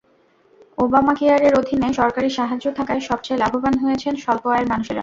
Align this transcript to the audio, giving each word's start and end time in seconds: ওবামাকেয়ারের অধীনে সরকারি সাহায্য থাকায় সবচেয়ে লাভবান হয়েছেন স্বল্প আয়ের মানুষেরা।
ওবামাকেয়ারের 0.77 1.53
অধীনে 1.55 1.89
সরকারি 1.93 2.29
সাহায্য 2.29 2.65
থাকায় 2.77 3.01
সবচেয়ে 3.09 3.41
লাভবান 3.43 3.75
হয়েছেন 3.83 4.13
স্বল্প 4.15 4.43
আয়ের 4.47 4.67
মানুষেরা। 4.67 4.99